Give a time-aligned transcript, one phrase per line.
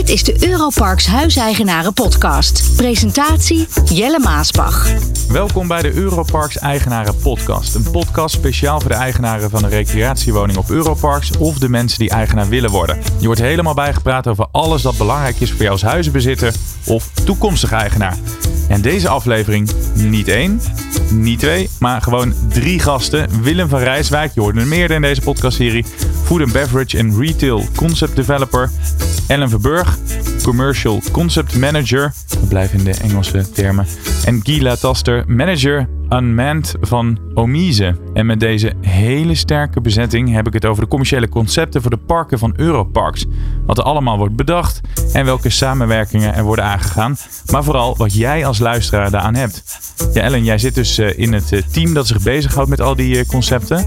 [0.00, 2.76] Dit is de Europarks Huiseigenaren Podcast.
[2.76, 4.88] Presentatie Jelle Maasbach.
[5.28, 7.74] Welkom bij de Europarks Eigenaren Podcast.
[7.74, 12.10] Een podcast speciaal voor de eigenaren van een recreatiewoning op Europarks of de mensen die
[12.10, 12.98] eigenaar willen worden.
[13.18, 16.54] Je wordt helemaal bijgepraat over alles dat belangrijk is voor jou als huizenbezitter
[16.86, 18.16] of toekomstig eigenaar.
[18.70, 20.60] En deze aflevering niet één,
[21.12, 23.42] niet twee, maar gewoon drie gasten.
[23.42, 25.84] Willem van Rijswijk, je hoorde er meerdere in deze podcastserie.
[26.24, 28.70] Food and Beverage en Retail Concept Developer.
[29.26, 29.98] Ellen Verburg,
[30.42, 32.12] Commercial Concept Manager.
[32.40, 33.86] We blijven in de Engelse termen.
[34.24, 37.96] En Gila Taster, Manager Unmanned van Omise.
[38.14, 41.96] En met deze hele sterke bezetting heb ik het over de commerciële concepten voor de
[41.96, 43.26] parken van Europarks.
[43.66, 44.80] Wat er allemaal wordt bedacht
[45.12, 47.16] en welke samenwerkingen er worden aangegaan.
[47.50, 49.64] Maar vooral wat jij als luisteraar daaraan hebt.
[50.12, 52.96] Ja, Ellen, jij zit dus eh, in het eh, team dat zich bezighoudt met al
[52.96, 53.86] die eh, concepten.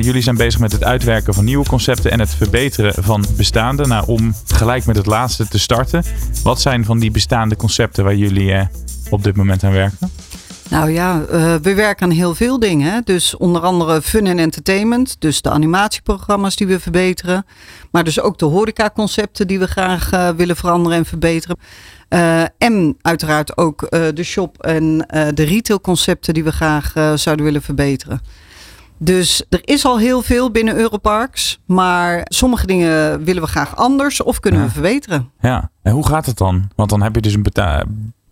[0.00, 3.86] jullie zijn bezig met het uitwerken van nieuwe concepten en het verbeteren van bestaande.
[3.86, 6.04] Nou, om gelijk met het laatste te starten.
[6.42, 8.68] Wat zijn van die bestaande concepten waar jullie
[9.10, 10.10] op dit moment aan werken?
[10.70, 13.04] Nou ja, uh, we werken aan heel veel dingen.
[13.04, 15.16] Dus onder andere fun en entertainment.
[15.18, 17.46] Dus de animatieprogramma's die we verbeteren.
[17.90, 21.56] Maar dus ook de horecaconcepten die we graag uh, willen veranderen en verbeteren.
[22.08, 24.98] Uh, en uiteraard ook de shop en
[25.34, 28.20] de retailconcepten die we graag zouden willen verbeteren.
[28.98, 31.60] Dus er is al heel veel binnen Europarks.
[31.66, 35.30] Maar sommige dingen willen we graag anders of kunnen we verbeteren.
[35.40, 36.70] Ja, en hoe gaat het dan?
[36.76, 37.42] Want dan heb je dus een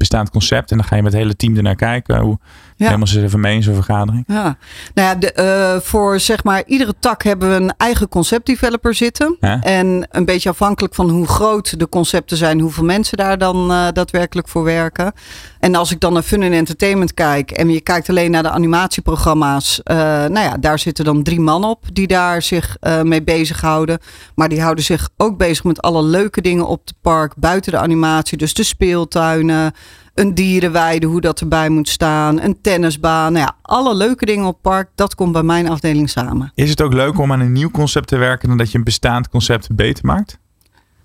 [0.03, 0.71] bestaand concept.
[0.71, 2.21] En dan ga je met het hele team ernaar kijken.
[2.21, 2.39] Hoe
[2.77, 2.87] ja.
[2.87, 4.25] helemaal ze even mee in zo'n vergadering.
[4.27, 4.57] Ja,
[4.95, 5.33] nou ja, de,
[5.75, 9.37] uh, voor zeg maar iedere tak hebben we een eigen conceptdeveloper zitten.
[9.61, 13.87] En een beetje afhankelijk van hoe groot de concepten zijn, hoeveel mensen daar dan uh,
[13.93, 15.13] daadwerkelijk voor werken.
[15.59, 18.51] En als ik dan naar fun en entertainment kijk en je kijkt alleen naar de
[18.51, 19.81] animatieprogramma's.
[19.85, 23.99] Uh, nou ja, daar zitten dan drie man op die daar zich mee bezighouden.
[24.35, 27.79] Maar die houden zich ook bezig met alle leuke dingen op het park, buiten de
[27.79, 28.39] animatie.
[28.39, 29.73] Dus de speeltuinen,
[30.15, 33.33] een dierenweide, hoe dat erbij moet staan, een tennisbaan.
[33.33, 36.53] Nou ja, alle leuke dingen op park, dat komt bij mijn afdeling samen.
[36.55, 38.85] Is het ook leuk om aan een nieuw concept te werken dan dat je een
[38.85, 40.39] bestaand concept beter maakt?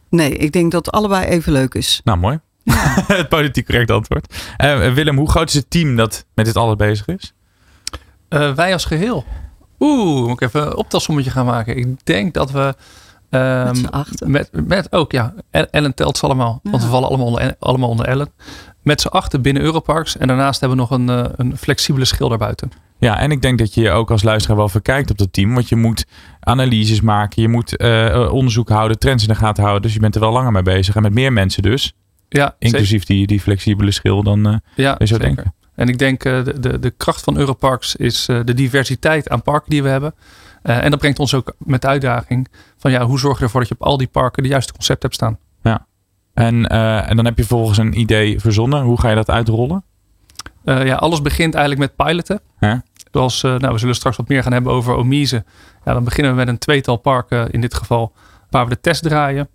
[0.10, 2.02] Nee, ik denk dat het allebei even leuk is.
[2.04, 2.40] Nou, mooi.
[3.08, 4.36] het politiek correct antwoord.
[4.64, 7.34] Uh, Willem, hoe groot is het team dat met dit alles bezig is?
[8.30, 9.26] Uh, wij als geheel.
[9.80, 11.78] Oeh, moet ik even een optelsommetje gaan maken.
[11.78, 12.76] Ik denk dat we
[13.30, 15.34] Um, met Met, met ook, ja.
[15.52, 16.60] Ellen telt ze allemaal.
[16.64, 18.30] Want we vallen allemaal onder, allemaal onder Ellen.
[18.88, 20.18] Met z'n achter binnen Europarks.
[20.18, 22.72] En daarnaast hebben we nog een, uh, een flexibele schil daarbuiten.
[22.98, 25.54] Ja, en ik denk dat je je ook als luisteraar wel verkijkt op dat team.
[25.54, 26.06] Want je moet
[26.40, 27.42] analyses maken.
[27.42, 29.00] Je moet uh, onderzoek houden.
[29.00, 29.84] Trends in de gaten houden.
[29.84, 30.96] Dus je bent er wel langer mee bezig.
[30.96, 31.94] En met meer mensen dus.
[32.30, 35.54] Ja, Inclusief die, die flexibele schil dan uh, ja, je zou denken.
[35.76, 39.84] En ik denk de, de, de kracht van Europarks is de diversiteit aan parken die
[39.84, 40.14] we hebben.
[40.64, 42.48] Uh, en dat brengt ons ook met de uitdaging
[42.78, 45.02] van ja, hoe zorg je ervoor dat je op al die parken de juiste concept
[45.02, 45.38] hebt staan.
[46.38, 48.82] En, uh, en dan heb je volgens een idee verzonnen.
[48.84, 49.84] Hoe ga je dat uitrollen?
[50.66, 52.40] Uh, ja, alles begint eigenlijk met piloten.
[52.60, 52.84] Ja.
[53.12, 55.44] Zoals, nou, we zullen straks wat meer gaan hebben over Omise.
[55.86, 58.14] Ja, dan beginnen we met een tweetal parken in dit geval
[58.50, 59.48] waar we de test draaien.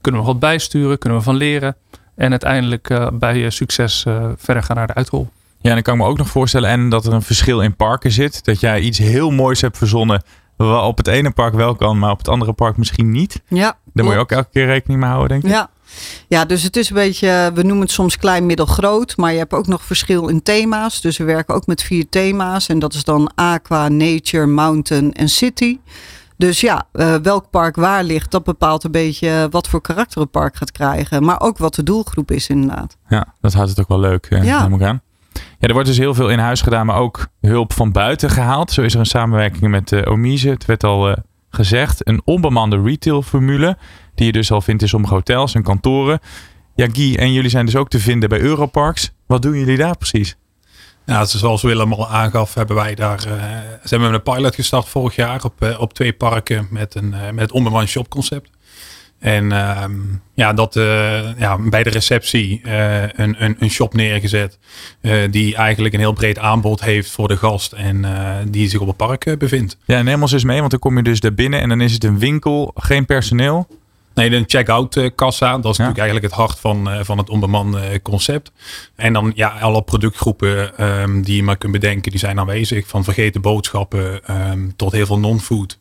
[0.00, 1.76] Kunnen we wat bijsturen, kunnen we van leren.
[2.16, 4.06] En uiteindelijk bij succes
[4.36, 5.28] verder gaan naar de uitrol.
[5.60, 7.76] Ja, en dan kan ik me ook nog voorstellen en dat er een verschil in
[7.76, 8.44] parken zit.
[8.44, 10.22] Dat jij iets heel moois hebt verzonnen
[10.56, 13.42] wat op het ene park wel kan, maar op het andere park misschien niet.
[13.48, 13.76] Ja.
[13.92, 15.50] Daar moet je ook elke keer rekening mee houden, denk ik.
[15.50, 15.70] Ja.
[16.28, 19.16] Ja, dus het is een beetje, we noemen het soms klein, middel, groot.
[19.16, 21.00] Maar je hebt ook nog verschil in thema's.
[21.00, 22.68] Dus we werken ook met vier thema's.
[22.68, 25.78] En dat is dan aqua, nature, mountain en city.
[26.36, 30.30] Dus ja, uh, welk park waar ligt, dat bepaalt een beetje wat voor karakter het
[30.30, 31.24] park gaat krijgen.
[31.24, 32.96] Maar ook wat de doelgroep is inderdaad.
[33.08, 34.58] Ja, dat houdt het ook wel leuk uh, ja.
[34.58, 35.00] aan.
[35.58, 38.72] Ja, er wordt dus heel veel in huis gedaan, maar ook hulp van buiten gehaald.
[38.72, 40.48] Zo is er een samenwerking met uh, Omise.
[40.48, 41.16] Het werd al uh,
[41.50, 42.08] gezegd.
[42.08, 43.76] Een onbemande retailformule.
[44.20, 46.20] Die je dus al vindt in sommige hotels en kantoren.
[46.74, 49.12] Ja, Guy, en jullie zijn dus ook te vinden bij Europarks.
[49.26, 50.36] Wat doen jullie daar precies?
[51.06, 53.34] Ja, zoals Willem al aangaf, hebben wij daar uh,
[53.82, 57.52] zijn we met een pilot gestart vorig jaar op, op twee parken met een met
[57.52, 58.50] het shopconcept.
[59.18, 59.92] En ehm,
[60.34, 64.58] ja, dat uh, ja, bij de receptie uh, een, een, een, shop neergezet.
[65.02, 67.72] Uh, die eigenlijk een heel breed aanbod heeft voor de gast.
[67.72, 68.04] En
[68.50, 69.76] die zich op het park bevindt.
[69.84, 71.92] Ja, neem ons eens mee, want dan kom je dus daar binnen en dan is
[71.92, 73.66] het een winkel, geen personeel.
[74.20, 75.58] Nee, een check-out eh, kassa.
[75.58, 78.52] Dat is natuurlijk eigenlijk het hart van, uh, van het onbemande eh, concept.
[78.96, 82.86] En dan ja, alle productgroepen um, die je maar kunt bedenken, die zijn aanwezig.
[82.86, 84.20] Van vergeten boodschappen
[84.50, 85.78] um, tot heel veel non-food.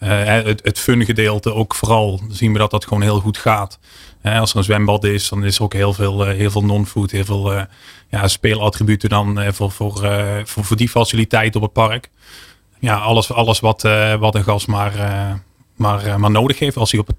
[0.00, 3.78] Uh, het, het fun gedeelte ook vooral zien we dat dat gewoon heel goed gaat.
[4.22, 7.10] Uh, als er een zwembad is, dan is er ook heel veel, heel veel non-food,
[7.10, 7.52] heel veel
[8.08, 9.92] ja, speelattributen dan voor, voor,
[10.44, 12.10] voor, voor die faciliteit op het park.
[12.78, 13.82] Ja, alles, alles wat,
[14.18, 14.92] wat een gast maar
[15.76, 17.18] maar, maar nodig heeft als hij op het,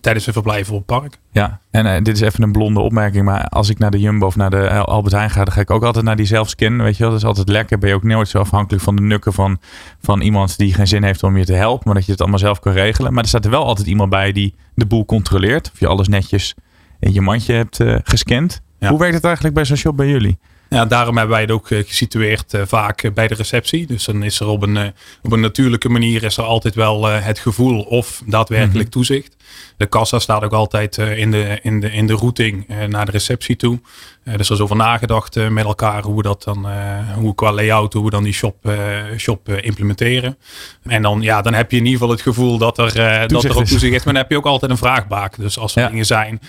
[0.00, 1.18] tijdens zijn verblijf op het park.
[1.32, 4.36] Ja, en dit is even een blonde opmerking, maar als ik naar de Jumbo of
[4.36, 6.82] naar de Albert Heijn ga, dan ga ik ook altijd naar die zelfscan.
[6.82, 7.78] Weet je wel, dat is altijd lekker.
[7.78, 9.58] Ben je ook nooit zo afhankelijk van de nukken van,
[10.00, 12.38] van iemand die geen zin heeft om je te helpen, maar dat je het allemaal
[12.38, 13.12] zelf kan regelen.
[13.12, 15.70] Maar er staat er wel altijd iemand bij die de boel controleert.
[15.72, 16.54] Of je alles netjes
[17.00, 18.60] in je mandje hebt gescand.
[18.78, 20.38] Hoe werkt het eigenlijk bij zo'n shop bij jullie?
[20.68, 23.86] Ja, daarom hebben wij het ook eh, gesitueerd uh, vaak eh, bij de receptie.
[23.86, 24.92] Dus dan is er op een,
[25.22, 28.88] op een natuurlijke manier is er altijd wel het gevoel of daadwerkelijk mhm.
[28.88, 29.36] toezicht.
[29.76, 33.56] De kassa staat ook altijd in, de, in, de, in de routing naar de receptie
[33.56, 33.80] toe.
[34.24, 36.66] dus er is over nagedacht met elkaar hoe we dat dan,
[37.14, 38.72] hoe qua layout, hoe we dan die shop,
[39.16, 40.38] shop implementeren.
[40.82, 42.94] En dan, ja, dan heb je in ieder geval het gevoel dat er,
[43.28, 44.04] dat er ook toezicht is.
[44.04, 45.36] Maar dan heb je ook altijd een vraagbaak.
[45.36, 46.40] Dus als er dingen zijn,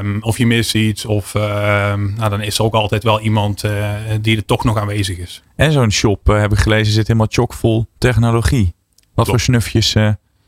[0.00, 3.64] um, of je mist iets, of ehm, nou, dan is er ook altijd wel iemand
[3.64, 3.90] uh,
[4.20, 5.42] die er toch nog aanwezig is.
[5.56, 8.74] En zo'n shop, uh, heb ik gelezen, zit helemaal chockvol technologie.
[9.14, 9.96] Wat voor snufjes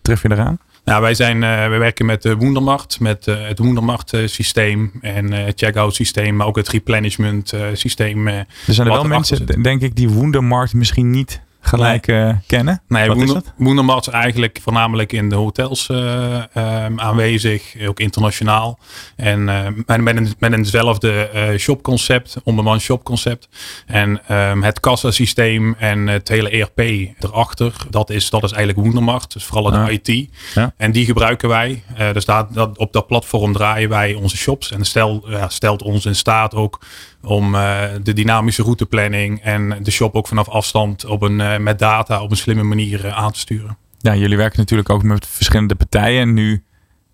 [0.02, 0.58] tref je eraan?
[0.84, 5.32] Nou, wij, zijn, uh, wij werken met de Wondermarkt, met uh, het Wondermarkt systeem en
[5.32, 8.26] uh, checkout systeem, maar ook het replenishment systeem.
[8.26, 12.24] er zijn er wel mensen, denk ik, die Wondermarkt misschien niet gelijk nee.
[12.24, 12.82] uh, kennen?
[12.88, 13.10] Nee,
[13.56, 16.42] Wondermarkt is eigenlijk voornamelijk in de hotels uh,
[16.84, 18.78] um, aanwezig, ook internationaal.
[19.16, 19.40] En
[19.86, 23.48] uh, met, een, met eenzelfde shopconcept, onbemand shopconcept.
[23.86, 26.78] En um, het kassasysteem en het hele ERP
[27.18, 29.32] erachter, dat is, dat is eigenlijk Wondermarkt.
[29.32, 30.28] Dus vooral de IT.
[30.54, 30.72] Ja.
[30.76, 31.82] En die gebruiken wij.
[32.12, 34.70] dus dat, dat, op dat platform draaien wij onze shops.
[34.70, 36.80] En stel, ja, stelt ons in staat ook
[37.24, 41.78] om uh, de dynamische routeplanning en de shop ook vanaf afstand op een, uh, met
[41.78, 43.76] data op een slimme manier uh, aan te sturen.
[43.98, 46.20] Ja, jullie werken natuurlijk ook met verschillende partijen.
[46.20, 46.62] En nu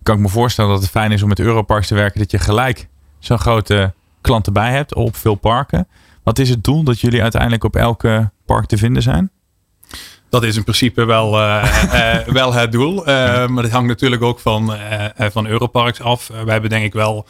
[0.03, 2.39] kan ik me voorstellen dat het fijn is om met Europarks te werken, dat je
[2.39, 5.89] gelijk zo'n grote klant erbij hebt op veel parken.
[6.23, 9.31] Wat is het doel dat jullie uiteindelijk op elke park te vinden zijn?
[10.31, 12.99] Dat is in principe wel, uh, uh, wel het doel.
[12.99, 13.07] Uh,
[13.47, 14.73] maar dat hangt natuurlijk ook van,
[15.17, 16.31] van Europarks af.
[16.45, 17.27] we hebben denk ik wel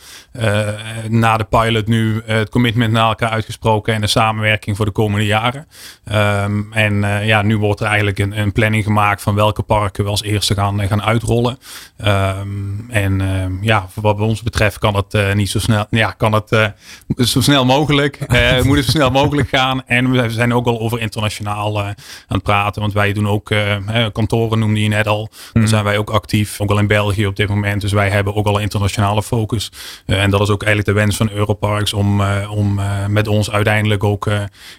[1.08, 5.26] na de pilot nu het commitment naar elkaar uitgesproken en de samenwerking voor de komende
[5.26, 5.67] jaren.
[6.12, 10.11] Um, en ja, nu wordt er eigenlijk een, een, planning gemaakt van welke parken we
[10.11, 11.58] als eerste gaan, gaan uitrollen.
[12.05, 16.73] Um, en ja, voor wat ons betreft kan het niet zo snel, ja, kan het
[17.17, 18.19] zo snel mogelijk.
[18.64, 19.87] moet het zo snel mogelijk gaan.
[19.87, 21.94] En we zijn ook al over internationaal aan
[22.29, 23.77] het praten wij doen ook uh,
[24.13, 25.29] kantoren, noemde je net al.
[25.53, 25.71] Dan mhm.
[25.71, 27.81] zijn wij ook actief, ook al in België op dit moment.
[27.81, 29.73] Dus wij hebben ook al een internationale focus.
[30.07, 33.51] Uh, en dat is ook eigenlijk de wens van Europarks om, uh, om met ons
[33.51, 34.31] uiteindelijk ook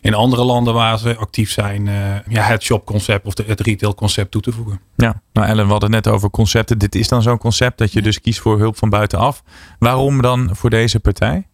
[0.01, 1.89] in andere landen waar ze actief zijn,
[2.27, 4.81] ja, het shopconcept of de, het retailconcept toe te voegen.
[4.95, 6.77] Ja, nou Ellen, we hadden het net over concepten.
[6.77, 9.43] Dit is dan zo'n concept dat je dus kiest voor hulp van buitenaf.
[9.79, 11.45] Waarom dan voor deze partij?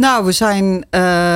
[0.00, 0.80] Nou, we zijn uh,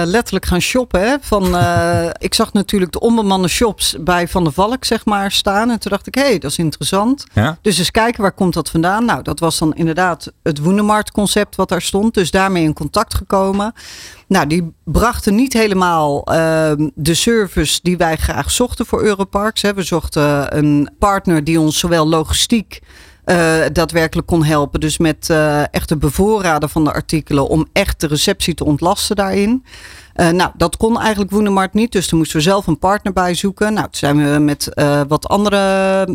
[0.05, 1.01] letterlijk gaan shoppen.
[1.01, 1.17] Hè?
[1.21, 5.71] Van, uh, ik zag natuurlijk de onbemande shops bij Van der Valk zeg maar, staan.
[5.71, 7.25] En toen dacht ik, hé, hey, dat is interessant.
[7.33, 7.59] Ja?
[7.61, 9.05] Dus eens kijken, waar komt dat vandaan?
[9.05, 12.15] Nou, dat was dan inderdaad het Woenemarkt concept wat daar stond.
[12.15, 13.73] Dus daarmee in contact gekomen.
[14.27, 19.63] Nou, die brachten niet helemaal uh, de service die wij graag zochten voor Europarks.
[19.63, 19.75] Hè.
[19.75, 22.81] We zochten een partner die ons zowel logistiek
[23.27, 24.81] uh, daadwerkelijk kon helpen.
[24.81, 29.17] Dus met uh, echt het bevoorraden van de artikelen om echt de receptie te ontlasten
[29.17, 29.65] daarin.
[30.17, 31.93] Uh, nou, dat kon eigenlijk Woenemart niet.
[31.93, 33.73] Dus toen moesten we zelf een partner bij zoeken.
[33.73, 35.59] Nou, toen zijn we met uh, wat andere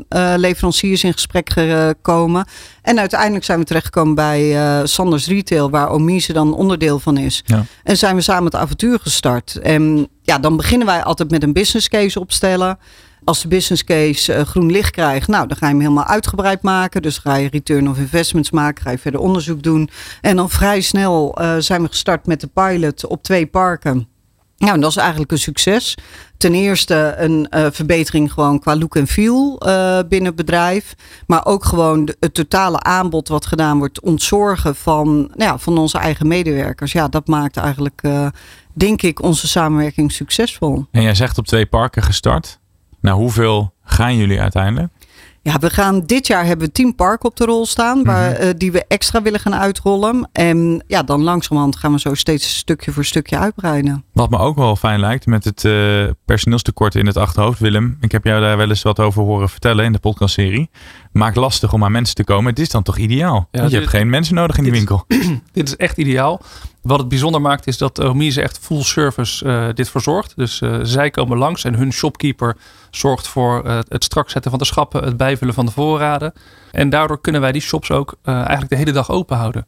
[0.09, 2.45] uh, leveranciers in gesprek gekomen.
[2.81, 7.43] En uiteindelijk zijn we terechtgekomen bij Sanders Retail, waar Omise dan onderdeel van is.
[7.45, 7.65] Ja.
[7.83, 9.55] En zijn we samen het avontuur gestart.
[9.55, 12.77] En ja, dan beginnen wij altijd met een business case opstellen.
[13.23, 16.61] Als de business case uh, groen licht krijgt, nou, dan ga je hem helemaal uitgebreid
[16.61, 17.01] maken.
[17.01, 19.89] Dus ga je return of investments maken, ga je verder onderzoek doen.
[20.21, 24.07] En dan vrij snel uh, zijn we gestart met de pilot op twee parken.
[24.57, 25.97] Nou, en dat is eigenlijk een succes.
[26.37, 29.57] Ten eerste een uh, verbetering gewoon qua look en feel
[30.07, 30.95] binnen het bedrijf.
[31.27, 35.97] Maar ook gewoon het totale aanbod wat gedaan wordt ontzorgen van, nou ja, van onze
[35.97, 36.91] eigen medewerkers.
[36.91, 38.01] Ja, dat maakt eigenlijk,
[38.73, 40.85] denk ik, onze samenwerking succesvol.
[40.91, 42.58] En jij zegt op twee parken gestart.
[43.01, 44.91] Nou, hoeveel gaan jullie uiteindelijk?
[45.41, 48.41] Ja, we gaan dit jaar hebben we tien parken op de rol staan, waar, mhm.
[48.41, 50.29] uh, die we extra willen gaan uitrollen.
[50.31, 54.03] En ja, dan langzamerhand gaan we zo steeds stukje voor stukje uitbreiden.
[54.13, 57.97] Wat me ook wel fijn lijkt met het uh, personeelstekort in het achterhoofd, Willem.
[58.01, 60.69] Ik heb jou daar wel eens wat over horen vertellen in de podcastserie.
[61.11, 62.49] Maakt lastig om aan mensen te komen.
[62.49, 63.47] Het is dan toch ideaal?
[63.51, 65.05] Ja, je hebt geen mensen nodig in die winkel.
[65.51, 66.41] dit is echt ideaal.
[66.81, 70.33] Wat het bijzonder maakt is dat Omise echt full service uh, dit verzorgt.
[70.35, 72.57] Dus uh, zij komen langs en hun shopkeeper
[72.91, 76.33] zorgt voor uh, het strak zetten van de schappen, het bijvullen van de voorraden.
[76.71, 79.65] En daardoor kunnen wij die shops ook eigenlijk de hele dag open houden.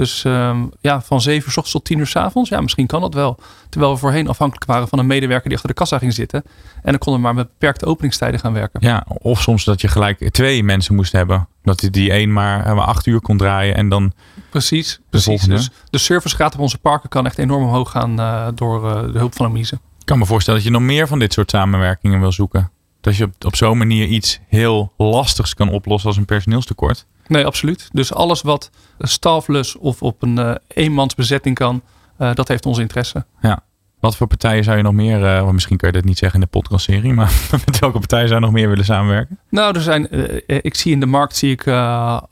[0.00, 2.50] Dus ehm, ja, van 7 uur s ochtends tot 10 uur s avonds.
[2.50, 3.38] Ja, misschien kan dat wel.
[3.68, 6.42] Terwijl we voorheen afhankelijk waren van een medewerker die achter de kassa ging zitten.
[6.82, 8.80] En dan konden we maar met beperkte openingstijden gaan werken.
[8.82, 11.48] Ja, of soms dat je gelijk twee mensen moest hebben.
[11.62, 14.12] Dat die één maar, eh, maar acht uur kon draaien en dan.
[14.50, 15.42] Precies, precies.
[15.42, 19.18] Dus de servicegraad op onze parken kan echt enorm omhoog gaan uh, door uh, de
[19.18, 19.74] hulp van Omise.
[19.74, 22.70] Ik kan me voorstellen dat je nog meer van dit soort samenwerkingen wil zoeken.
[23.00, 27.06] Dat je op, op zo'n manier iets heel lastigs kan oplossen als een personeelstekort.
[27.30, 27.88] Nee, absoluut.
[27.92, 31.82] Dus alles wat stafless of op een uh, eenmansbezetting kan,
[32.18, 33.24] uh, dat heeft onze interesse.
[33.40, 33.62] Ja.
[34.00, 36.44] Wat voor partijen zou je nog meer, uh, misschien kun je dat niet zeggen in
[36.44, 37.32] de podcastserie, maar
[37.66, 39.38] met welke partijen zou je nog meer willen samenwerken?
[39.48, 40.08] Nou, er zijn,
[40.46, 41.66] ik zie in de markt zie ik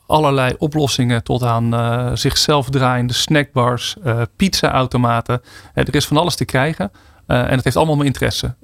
[0.07, 3.97] allerlei oplossingen tot aan zichzelf draaiende snackbars,
[4.37, 5.43] pizza-automaten.
[5.75, 6.91] er is van alles te krijgen.
[7.27, 8.55] en het heeft allemaal mijn interesse.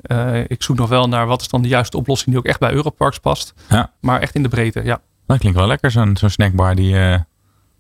[0.47, 2.73] ik zoek nog wel naar wat is dan de juiste oplossing die ook echt bij
[2.73, 3.55] Europarks past.
[3.69, 3.91] Ja.
[4.01, 5.01] Maar echt in de breedte, ja.
[5.27, 7.17] Dat klinkt wel lekker, zo'n zo'n snackbar die uh,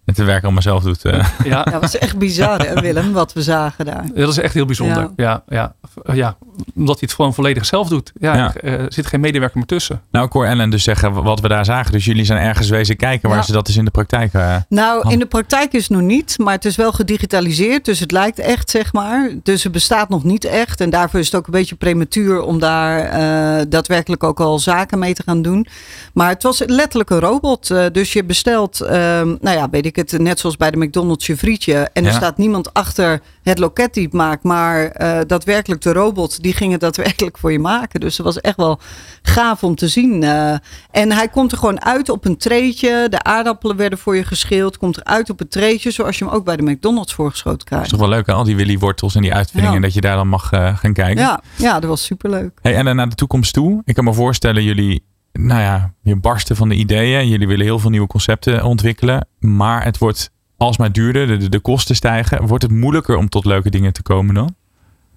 [0.04, 1.04] het werk allemaal zelf doet.
[1.04, 1.28] Uh.
[1.44, 1.62] Ja.
[1.62, 4.04] dat was echt bizar hè Willem, wat we zagen daar.
[4.14, 5.10] Dat is echt heel bijzonder.
[5.16, 5.74] Ja, ja,
[6.12, 6.36] ja.
[6.75, 8.12] Omdat hij het gewoon volledig zelf doet.
[8.20, 10.02] Ja, Er zit geen medewerker meer tussen.
[10.11, 11.92] Nou, ik hoor Ellen dus zeggen wat we daar zagen.
[11.92, 15.11] Dus jullie zijn ergens wezen kijken waar ze dat is in de praktijk uh, Nou,
[15.11, 17.84] in de praktijk is het nog niet, maar het is wel gedigitaliseerd.
[17.84, 19.30] Dus het lijkt echt, zeg maar.
[19.42, 20.80] Dus het bestaat nog niet echt.
[20.80, 25.14] En daarvoor is het ook een beetje prematuur om daar daadwerkelijk ook al zaken mee
[25.14, 25.66] te gaan doen.
[26.12, 27.75] Maar het was letterlijk een robot.
[27.92, 31.37] dus je bestelt, ehm, nou ja, weet ik het, net zoals bij de McDonald's je
[31.37, 31.90] frietje.
[31.92, 33.20] En er staat niemand achter
[33.50, 34.42] het loket die het maakt.
[34.42, 38.00] Maar uh, daadwerkelijk de robot, die ging het daadwerkelijk voor je maken.
[38.00, 38.80] Dus het was echt wel
[39.22, 40.22] gaaf om te zien.
[40.22, 40.50] Uh,
[40.90, 43.06] en hij komt er gewoon uit op een treetje.
[43.08, 44.78] De aardappelen werden voor je geschild.
[44.78, 47.84] Komt er uit op een treetje, zoals je hem ook bij de McDonald's voorgeschoten krijgt.
[47.84, 48.32] Dat is toch wel leuk, hè?
[48.32, 49.76] al die Willy wortels en die uitvindingen.
[49.76, 49.82] Ja.
[49.82, 51.22] Dat je daar dan mag uh, gaan kijken.
[51.22, 52.58] Ja, ja, dat was superleuk.
[52.62, 53.82] Hey, en dan naar de toekomst toe.
[53.84, 55.04] Ik kan me voorstellen, jullie
[55.38, 57.28] nou ja, je barsten van de ideeën.
[57.28, 59.26] Jullie willen heel veel nieuwe concepten ontwikkelen.
[59.38, 61.38] Maar het wordt alsmaar duurder.
[61.38, 62.46] De, de, kosten stijgen.
[62.46, 64.54] Wordt het moeilijker om tot leuke dingen te komen dan?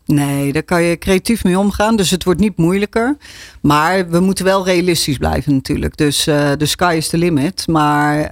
[0.07, 1.95] Nee, daar kan je creatief mee omgaan.
[1.95, 3.17] Dus het wordt niet moeilijker.
[3.61, 5.97] Maar we moeten wel realistisch blijven natuurlijk.
[5.97, 7.67] Dus uh, de sky is the limit.
[7.67, 8.27] Maar uh,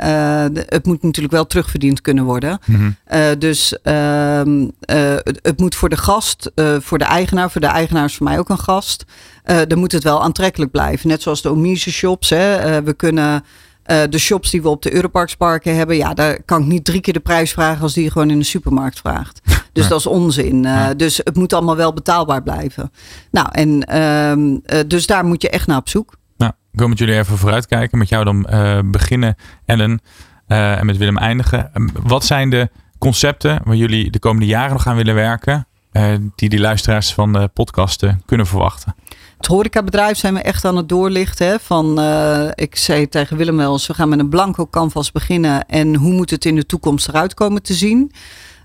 [0.53, 2.59] de, het moet natuurlijk wel terugverdiend kunnen worden.
[2.65, 2.95] Mm -hmm.
[3.13, 8.05] uh, dus ehm, het, het, moet voor de gast, voor de eigenaar, voor de eigenaar
[8.05, 9.05] is voor mij ook een gast.
[9.67, 11.07] dan moet het wel aantrekkelijk blijven.
[11.07, 12.29] Net zoals de Omise shops.
[12.29, 12.83] Hè.
[12.83, 13.43] we kunnen
[13.91, 17.01] uh, de shops die we op de Europarksparken hebben, ja, daar kan ik niet drie
[17.01, 19.41] keer de prijs vragen als die je gewoon in de supermarkt vraagt.
[19.73, 19.89] Dus ja.
[19.89, 20.55] dat is onzin.
[20.55, 20.93] Uh, ja.
[20.93, 22.91] Dus het moet allemaal wel betaalbaar blijven.
[23.31, 23.85] Nou, en
[24.73, 26.17] uh, dus daar moet je echt naar op zoek.
[26.37, 27.97] Nou, ik wil met jullie even vooruitkijken.
[27.97, 28.41] Met jou dan
[28.91, 30.01] beginnen, Ellen,
[30.47, 31.73] en met Willem eindigen.
[31.73, 35.67] Ehm, wat zijn de concepten waar jullie de komende jaren nog gaan willen werken,
[36.35, 38.95] die die luisteraars van de podcasten kunnen verwachten?
[39.37, 41.59] Het horecabedrijf zijn we echt aan het doorlichten.
[41.59, 45.65] Van, uh, ik zei tegen Willem wel we gaan met een blanco canvas beginnen.
[45.65, 48.11] En hoe moet het in de toekomst eruit komen te zien?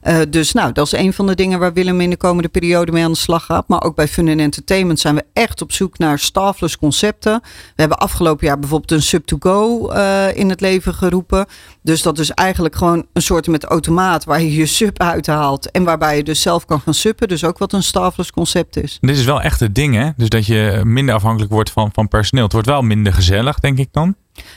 [0.03, 2.93] Uh, dus nou, dat is een van de dingen waar Willem in de komende periode
[2.93, 3.69] mee aan de slag gaat.
[3.69, 7.41] Maar ook bij Fun Entertainment zijn we echt op zoek naar staffless concepten.
[7.43, 11.47] We hebben afgelopen jaar bijvoorbeeld een sub-to-go uh, in het leven geroepen.
[11.83, 15.71] Dus dat is eigenlijk gewoon een soort met automaat waar je je sub uithaalt.
[15.71, 17.29] En waarbij je dus zelf kan gaan suppen.
[17.29, 18.99] Dus ook wat een staffless concept is.
[19.01, 20.11] Dit is wel echt het ding hè?
[20.17, 22.45] Dus dat je minder afhankelijk wordt van, van personeel.
[22.45, 24.15] Het wordt wel minder gezellig denk ik dan.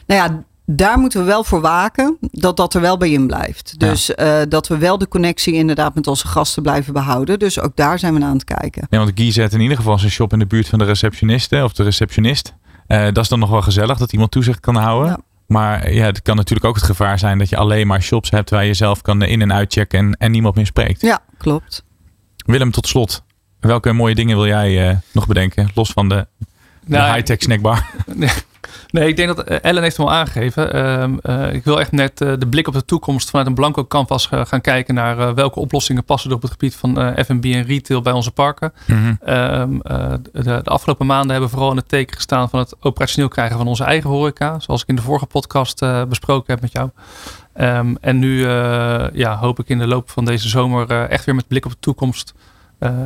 [0.08, 3.80] Nou ja, daar moeten we wel voor waken dat dat er wel bij in blijft.
[3.80, 7.40] Dus uh, dat we wel de connectie inderdaad met onze gasten blijven behouden.
[7.40, 8.88] Dus ook daar zijn we aan het kijken.
[8.90, 11.64] Ja, want Guy zet in ieder geval zijn shop in de buurt van de receptioniste
[11.64, 12.54] of de receptionist.
[12.88, 15.10] Uh, dat is dan nog wel gezellig dat iemand toezicht kan houden.
[15.10, 15.20] Ja.
[15.48, 18.50] Maar ja, het kan natuurlijk ook het gevaar zijn dat je alleen maar shops hebt
[18.50, 21.02] waar je zelf kan in- en uitchecken en, en niemand meer spreekt.
[21.02, 21.84] Ja, klopt.
[22.46, 23.24] Willem, tot slot.
[23.60, 25.70] Welke mooie dingen wil jij uh, nog bedenken?
[25.74, 26.46] Los van de, de
[26.86, 27.86] nou, high-tech snackbar.
[28.94, 29.08] Nee.
[29.08, 30.76] Ik denk dat Ellen heeft hem al aangegeven.
[30.76, 33.86] Uh, uh, ik wil echt net uh, de blik op de toekomst vanuit een blanco
[33.86, 38.02] canvas gaan kijken naar welke oplossingen passen er op het gebied van F&B en retail
[38.02, 38.74] bij onze parken.
[38.86, 39.18] Mm-hmm.
[39.24, 43.58] De, de, afgelopen maanden hebben we vooral in het teken gestaan van het operationeel krijgen
[43.58, 44.60] van onze eigen horeca.
[44.60, 46.90] Zoals ik in de vorige podcast besproken heb met jou.
[47.56, 48.48] Um, en nu
[49.14, 51.78] ja, hoop ik in de loop van deze zomer echt weer met blik op de
[51.80, 52.34] toekomst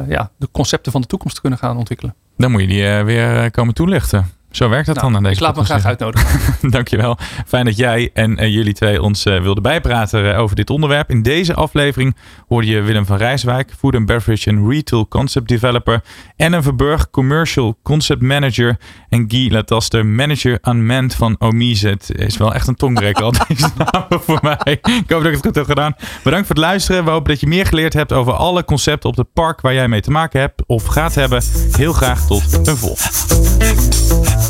[0.07, 2.15] ja, de concepten van de toekomst te kunnen gaan ontwikkelen.
[2.37, 4.36] Dan moet je die weer komen toelichten.
[4.57, 6.55] Zo werkt dat nou, dan aan deze Ik laat me graag uitnodigen.
[6.69, 7.17] Dankjewel.
[7.47, 11.09] Fijn dat jij en uh, jullie twee ons uh, wilden bijpraten uh, over dit onderwerp.
[11.09, 12.15] In deze aflevering
[12.47, 16.01] hoorde je Willem van Rijswijk, Food and Beverage and Retail Concept Developer.
[16.35, 18.77] Ellen Verburg, Commercial Concept Manager.
[19.09, 21.87] En Guy Lataster, Manager Unmanned van Omise.
[21.87, 24.57] Het is wel echt een tongbreker al deze namen voor mij.
[24.71, 25.95] Ik hoop dat ik het goed heb gedaan.
[26.23, 27.05] Bedankt voor het luisteren.
[27.05, 29.87] We hopen dat je meer geleerd hebt over alle concepten op het park waar jij
[29.87, 31.43] mee te maken hebt of gaat hebben.
[31.71, 34.46] Heel graag tot een volgende.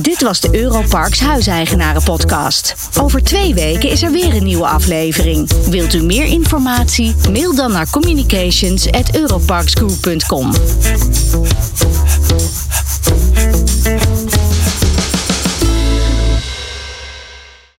[0.00, 2.74] Dit was de Europarks Huiseigenaren Podcast.
[3.00, 5.50] Over twee weken is er weer een nieuwe aflevering.
[5.70, 7.14] Wilt u meer informatie?
[7.32, 10.52] Mail dan naar communications@europarksgroup.com.